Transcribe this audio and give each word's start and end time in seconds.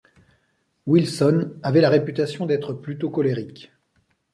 Wilson 0.87 1.51
avait 1.61 1.79
la 1.81 1.91
réputation 1.91 2.47
d'être 2.47 2.73
plutôt 2.73 3.11
colérique. 3.11 3.71